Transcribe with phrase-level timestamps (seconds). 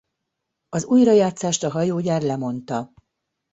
[0.69, 2.91] Az újrajátszást a Hajógyár lemondta.